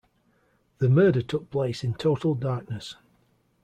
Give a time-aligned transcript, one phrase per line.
[0.79, 2.95] The murder took place in total darkness.